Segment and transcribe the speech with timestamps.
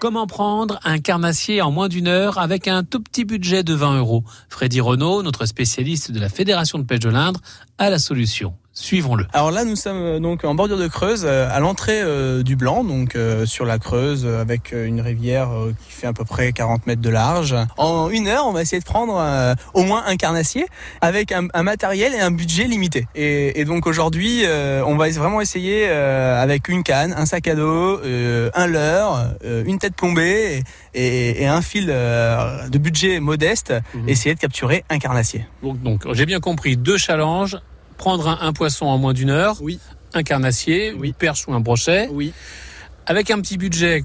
[0.00, 3.98] Comment prendre un carnassier en moins d'une heure avec un tout petit budget de 20
[3.98, 4.24] euros?
[4.48, 7.38] Freddy Renault, notre spécialiste de la Fédération de pêche de l'Indre,
[7.76, 8.54] a la solution.
[8.72, 9.26] Suivons-le.
[9.32, 12.54] Alors là, nous sommes euh, donc en bordure de Creuse, euh, à l'entrée euh, du
[12.54, 15.50] Blanc, donc sur la Creuse, avec une rivière
[15.84, 17.56] qui fait à peu près 40 mètres de large.
[17.76, 19.14] En une heure, on va essayer de prendre
[19.74, 20.66] au moins un carnassier
[21.00, 23.06] avec un, matériel et un budget limité.
[23.14, 24.44] Et, donc aujourd'hui,
[24.86, 28.00] on va vraiment essayer avec une canne, un sac à dos,
[28.54, 30.62] un leurre, une tête plombée
[30.94, 34.08] et, un fil de budget modeste, mhm.
[34.08, 35.46] essayer de capturer un carnassier.
[35.62, 37.58] Donc, donc j'ai bien compris deux challenges
[38.00, 39.78] prendre un, poisson en moins d'une heure, oui.
[40.14, 42.32] un carnassier, une perche ou un brochet, oui.
[43.04, 44.04] avec un petit budget.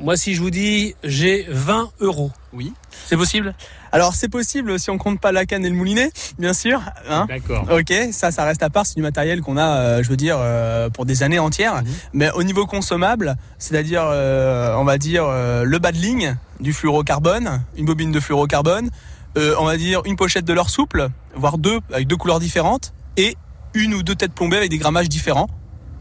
[0.00, 2.32] Moi, si je vous dis, j'ai 20 euros.
[2.52, 2.72] Oui.
[3.06, 3.54] C'est possible?
[3.92, 6.80] Alors c'est possible si on compte pas la canne et le moulinet, bien sûr.
[7.08, 7.68] Hein D'accord.
[7.70, 8.84] Ok, ça, ça reste à part.
[8.84, 11.82] C'est du matériel qu'on a, euh, je veux dire, euh, pour des années entières.
[11.82, 11.90] Mhm.
[12.14, 17.62] Mais au niveau consommable, c'est-à-dire, euh, on va dire, le bas de ligne du fluorocarbone,
[17.76, 18.90] une bobine de fluorocarbone,
[19.36, 23.36] on va dire une pochette de l'or souple, voire deux avec deux couleurs différentes, et
[23.74, 25.48] une ou deux têtes plombées avec des grammages différents.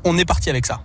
[0.04, 0.82] On est parti avec ça.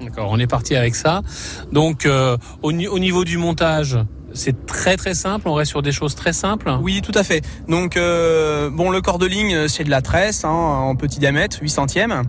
[0.00, 1.22] D'accord, on est parti avec ça.
[1.70, 3.98] Donc euh, au, niveau du montage,
[4.34, 6.72] c'est très très simple, on reste sur des choses très simples.
[6.80, 7.44] Oui, tout à fait.
[7.68, 11.58] Donc euh, bon, le corps de ligne, c'est de la tresse hein, en petit diamètre,
[11.60, 12.22] 8 centièmes.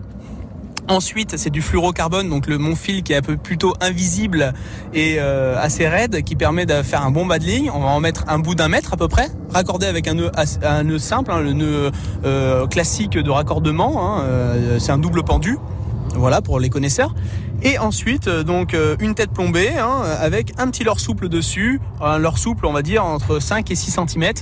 [0.88, 4.52] Ensuite, c'est du fluorocarbone, donc le mon fil qui est un peu plutôt invisible
[4.92, 7.70] et euh, assez raide, qui permet de faire un bon bas de ligne.
[7.74, 10.30] On va en mettre un bout d'un mètre à peu près, raccordé avec un nœud,
[10.62, 11.90] un nœud simple, hein, le nœud
[12.26, 14.18] euh, classique de raccordement.
[14.18, 15.56] Hein, euh, c'est un double pendu,
[16.16, 17.14] voilà pour les connaisseurs.
[17.62, 22.36] Et ensuite, donc une tête plombée hein, avec un petit leurre souple dessus, un leurre
[22.36, 24.32] souple, on va dire entre 5 et 6 cm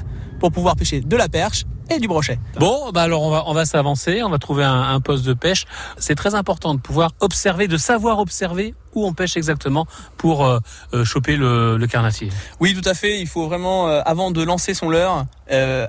[0.40, 2.38] pour pouvoir pêcher de la perche et du brochet.
[2.58, 5.34] Bon, bah alors on va on va s'avancer, on va trouver un, un poste de
[5.34, 5.66] pêche.
[5.98, 10.58] C'est très important de pouvoir observer, de savoir observer où on pêche exactement pour euh,
[10.94, 12.28] euh, choper le, le, carnassier.
[12.60, 13.20] Oui, tout à fait.
[13.20, 15.26] Il faut vraiment, euh, avant de lancer son leurre,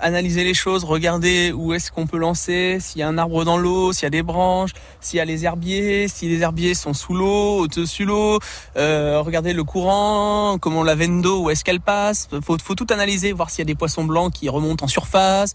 [0.02, 3.58] analyser les choses, regarder où est-ce qu'on peut lancer, s'il y a un arbre dans
[3.58, 6.94] l'eau, s'il y a des branches, s'il y a les herbiers, si les herbiers sont
[6.94, 8.40] sous l'eau, au-dessus l'eau,
[8.76, 12.28] regarder le courant, comment la veine d'eau, où est-ce qu'elle passe.
[12.46, 15.54] Faut, faut tout analyser, voir s'il y a des poissons blancs qui remontent en surface.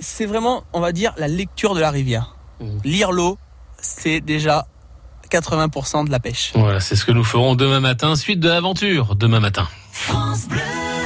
[0.00, 2.36] C'est vraiment, on va dire, la lecture de la rivière.
[2.60, 2.78] Mmh.
[2.84, 3.38] Lire l'eau,
[3.80, 4.66] c'est déjà
[5.30, 6.52] 80% de la pêche.
[6.54, 8.16] Voilà, c'est ce que nous ferons demain matin.
[8.16, 9.68] Suite de l'aventure demain matin.
[9.92, 10.67] France Bleu.